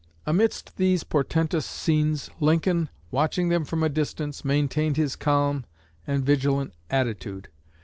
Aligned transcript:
Amidst 0.25 0.77
these 0.77 1.03
portentous 1.03 1.63
scenes 1.67 2.31
Lincoln, 2.39 2.89
watching 3.11 3.49
them 3.49 3.63
from 3.65 3.83
a 3.83 3.87
distance, 3.89 4.43
maintained 4.43 4.97
his 4.97 5.15
calm 5.15 5.63
and 6.07 6.25
vigilant 6.25 6.73
attitude. 6.89 7.49